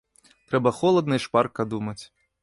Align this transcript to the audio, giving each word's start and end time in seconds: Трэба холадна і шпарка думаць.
Трэба 0.51 0.71
холадна 0.77 1.19
і 1.19 1.21
шпарка 1.25 1.61
думаць. 1.75 1.99